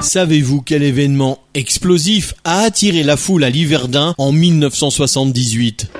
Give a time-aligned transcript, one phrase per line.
[0.00, 5.90] Savez-vous quel événement explosif a attiré la foule à Liverdun en 1978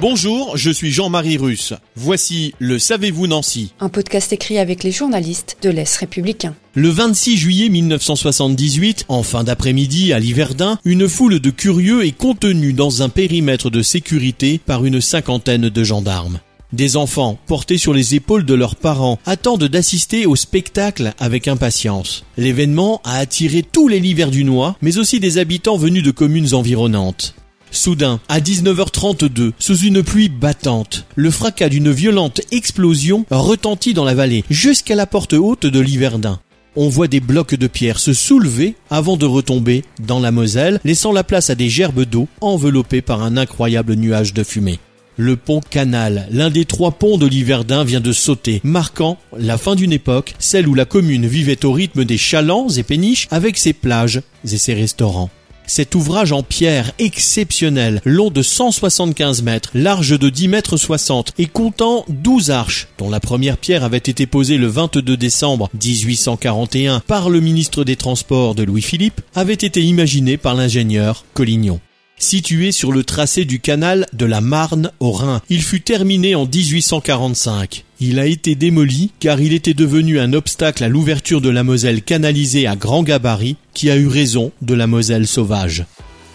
[0.00, 1.74] Bonjour, je suis Jean-Marie Russe.
[1.94, 6.54] Voici le Savez-vous Nancy Un podcast écrit avec les journalistes de l'Est républicain.
[6.74, 12.72] Le 26 juillet 1978, en fin d'après-midi à Liverdun, une foule de curieux est contenue
[12.72, 16.40] dans un périmètre de sécurité par une cinquantaine de gendarmes.
[16.72, 22.24] Des enfants, portés sur les épaules de leurs parents, attendent d'assister au spectacle avec impatience.
[22.36, 27.34] L'événement a attiré tous les Liverdunois, mais aussi des habitants venus de communes environnantes.
[27.72, 34.14] Soudain, à 19h32, sous une pluie battante, le fracas d'une violente explosion retentit dans la
[34.14, 36.40] vallée, jusqu'à la porte haute de l'Hiverdin.
[36.76, 41.12] On voit des blocs de pierre se soulever avant de retomber dans la Moselle, laissant
[41.12, 44.78] la place à des gerbes d'eau enveloppées par un incroyable nuage de fumée.
[45.22, 49.74] Le pont Canal, l'un des trois ponts de l'Hiverdin, vient de sauter, marquant la fin
[49.74, 53.74] d'une époque, celle où la commune vivait au rythme des chalands et péniches avec ses
[53.74, 55.28] plages et ses restaurants.
[55.66, 61.44] Cet ouvrage en pierre exceptionnel, long de 175 mètres, large de 10 mètres 60 et
[61.44, 67.28] comptant 12 arches, dont la première pierre avait été posée le 22 décembre 1841 par
[67.28, 71.78] le ministre des Transports de Louis-Philippe, avait été imaginé par l'ingénieur Collignon
[72.20, 75.42] situé sur le tracé du canal de la Marne au Rhin.
[75.48, 77.84] Il fut terminé en 1845.
[77.98, 82.02] Il a été démoli car il était devenu un obstacle à l'ouverture de la Moselle
[82.02, 85.84] canalisée à grand gabarit qui a eu raison de la Moselle sauvage.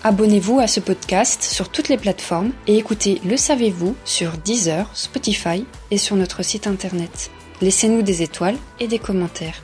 [0.04, 5.66] Abonnez-vous à ce podcast sur toutes les plateformes et écoutez Le Savez-vous sur Deezer, Spotify
[5.90, 7.32] et sur notre site internet.
[7.62, 9.64] Laissez-nous des étoiles et des commentaires.